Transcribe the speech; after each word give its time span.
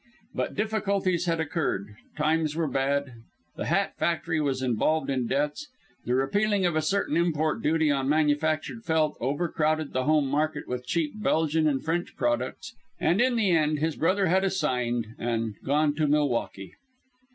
But 0.33 0.55
difficulties 0.55 1.27
had 1.27 1.39
occurred, 1.39 1.95
times 2.17 2.55
were 2.55 2.67
bad, 2.67 3.13
the 3.55 3.67
hat 3.67 3.95
factory 3.99 4.41
was 4.41 4.63
involved 4.63 5.11
in 5.11 5.27
debts, 5.27 5.67
the 6.05 6.15
repealing 6.15 6.65
of 6.65 6.75
a 6.75 6.81
certain 6.81 7.15
import 7.15 7.61
duty 7.61 7.91
on 7.91 8.09
manufactured 8.09 8.83
felt 8.83 9.15
overcrowded 9.21 9.93
the 9.93 10.05
home 10.05 10.25
market 10.27 10.67
with 10.67 10.87
cheap 10.87 11.21
Belgian 11.21 11.67
and 11.67 11.85
French 11.85 12.15
products, 12.15 12.73
and 12.99 13.21
in 13.21 13.35
the 13.35 13.51
end 13.51 13.77
his 13.77 13.95
brother 13.95 14.25
had 14.25 14.43
assigned 14.43 15.05
and 15.19 15.53
gone 15.63 15.93
to 15.97 16.07
Milwaukee. 16.07 16.73